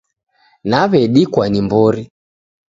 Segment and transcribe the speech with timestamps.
[0.69, 2.03] Naw'edikwa ni mbori.